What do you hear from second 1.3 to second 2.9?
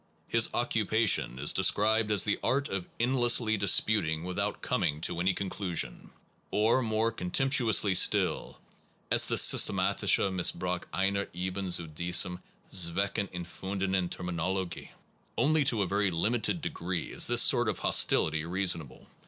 is de scribed as the art of